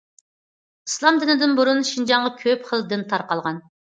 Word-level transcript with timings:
ئىسلام 0.89 1.19
دىنىدىن 1.23 1.53
بۇرۇن، 1.59 1.83
شىنجاڭغا 1.91 2.31
كۆپ 2.41 2.65
خىل 2.71 2.83
دىن 2.95 3.07
تارقالغان. 3.15 3.63